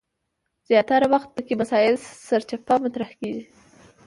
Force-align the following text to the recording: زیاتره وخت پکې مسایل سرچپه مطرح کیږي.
زیاتره 0.69 1.07
وخت 1.13 1.29
پکې 1.35 1.53
مسایل 1.61 1.95
سرچپه 2.27 2.75
مطرح 2.83 3.09
کیږي. 3.19 3.43